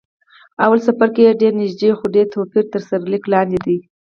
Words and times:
لومړی 0.63 0.81
څپرکی 0.85 1.21
یې 1.27 1.39
ډېر 1.41 1.53
نږدې، 1.61 1.89
خو 1.97 2.05
ډېر 2.15 2.25
توپیر 2.33 2.63
تر 2.73 2.81
سرلیک 2.87 3.23
لاندې 3.33 3.59
دی. 3.65 3.77